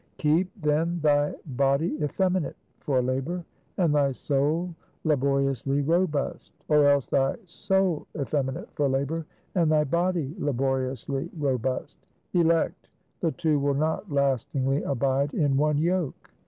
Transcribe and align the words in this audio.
Keep, 0.17 0.59
then, 0.59 0.99
thy 1.03 1.35
body 1.45 1.95
effeminate 2.01 2.55
for 2.79 3.03
labor, 3.03 3.45
and 3.77 3.93
thy 3.93 4.11
soul 4.13 4.73
laboriously 5.03 5.81
robust; 5.83 6.51
or 6.69 6.89
else 6.89 7.05
thy 7.05 7.35
soul 7.45 8.07
effeminate 8.19 8.71
for 8.73 8.89
labor, 8.89 9.27
and 9.53 9.71
thy 9.71 9.83
body 9.83 10.35
laboriously 10.39 11.29
robust. 11.37 11.99
Elect! 12.33 12.89
the 13.19 13.31
two 13.33 13.59
will 13.59 13.75
not 13.75 14.11
lastingly 14.11 14.81
abide 14.81 15.35
in 15.35 15.55
one 15.55 15.77
yoke. 15.77 16.31